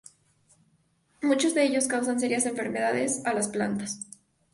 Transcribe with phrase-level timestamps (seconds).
[1.21, 3.99] Muchos de ellos causan serias enfermedades a las plantas.